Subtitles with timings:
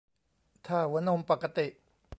[0.67, 1.67] ถ้าหัวนมปกติ